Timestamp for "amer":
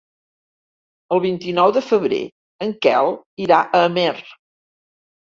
3.91-4.09